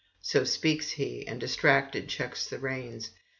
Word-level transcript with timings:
So 0.23 0.43
speaks 0.45 0.89
he, 0.93 1.27
and 1.27 1.39
distractedly 1.39 2.07
checks 2.07 2.49
the 2.49 2.57
reins. 2.57 3.11